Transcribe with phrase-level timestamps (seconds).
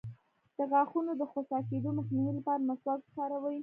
[0.57, 3.57] د غاښونو د خوسا کیدو مخنیوي لپاره مسواک وکاروئ